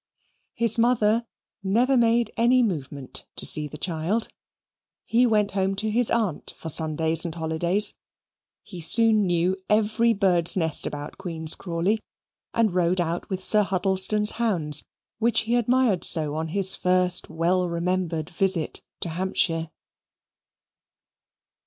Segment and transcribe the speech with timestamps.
[0.55, 1.27] His mother
[1.61, 4.29] never made any movement to see the child.
[5.05, 7.93] He went home to his aunt for Sundays and holidays;
[8.63, 11.99] he soon knew every bird's nest about Queen's Crawley,
[12.51, 14.83] and rode out with Sir Huddlestone's hounds,
[15.19, 19.69] which he admired so on his first well remembered visit to Hampshire.